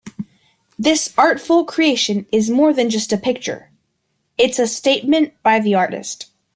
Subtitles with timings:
[0.79, 3.69] This artful creation is more than just a picture,
[4.35, 6.25] it's a statement by the artist.